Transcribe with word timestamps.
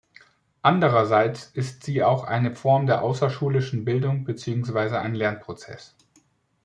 Andererseits 0.63 1.43
ist 1.53 1.83
sie 1.83 2.01
auch 2.03 2.23
eine 2.23 2.55
Form 2.55 2.87
der 2.87 3.03
außerschulischen 3.03 3.85
Bildung 3.85 4.23
beziehungsweise 4.23 4.99
ein 4.99 5.13
Lernprozess. 5.13 5.93